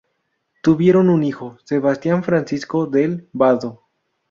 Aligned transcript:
Tuvieron 0.63 1.11
un 1.11 1.23
hijo, 1.23 1.59
Sebastián 1.63 2.23
Francisco 2.23 2.87
del 2.87 3.29
Vado. 3.33 3.83